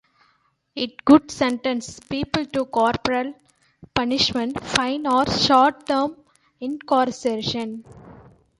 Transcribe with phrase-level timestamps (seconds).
[0.75, 3.35] It could sentence people to corporal
[3.93, 6.17] punishment, fine or short-term
[6.59, 7.85] incarceration.